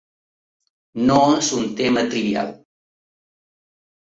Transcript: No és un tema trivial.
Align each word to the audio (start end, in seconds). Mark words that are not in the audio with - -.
No 1.09 1.17
és 1.41 1.49
un 1.57 1.67
tema 1.83 2.05
trivial. 2.15 2.51